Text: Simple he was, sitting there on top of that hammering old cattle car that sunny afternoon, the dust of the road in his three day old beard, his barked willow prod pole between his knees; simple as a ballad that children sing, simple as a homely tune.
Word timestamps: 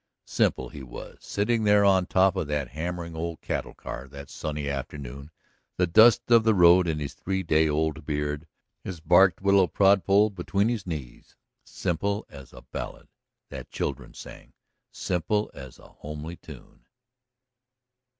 Simple 0.25 0.69
he 0.69 0.81
was, 0.81 1.19
sitting 1.23 1.63
there 1.63 1.85
on 1.85 2.07
top 2.07 2.35
of 2.35 2.47
that 2.47 2.69
hammering 2.69 3.15
old 3.15 3.39
cattle 3.39 3.75
car 3.75 4.07
that 4.07 4.31
sunny 4.31 4.67
afternoon, 4.67 5.29
the 5.77 5.85
dust 5.85 6.31
of 6.31 6.43
the 6.43 6.55
road 6.55 6.87
in 6.87 6.97
his 6.97 7.13
three 7.13 7.43
day 7.43 7.69
old 7.69 8.03
beard, 8.03 8.47
his 8.83 8.99
barked 8.99 9.41
willow 9.41 9.67
prod 9.67 10.03
pole 10.03 10.31
between 10.31 10.69
his 10.69 10.87
knees; 10.87 11.35
simple 11.63 12.25
as 12.29 12.51
a 12.51 12.63
ballad 12.63 13.09
that 13.49 13.69
children 13.69 14.15
sing, 14.15 14.53
simple 14.91 15.51
as 15.53 15.77
a 15.77 15.87
homely 15.89 16.35
tune. 16.35 16.87